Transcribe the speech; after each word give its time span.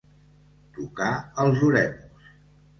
Tocar 0.77 1.11
els 1.45 1.63
oremus. 1.71 2.29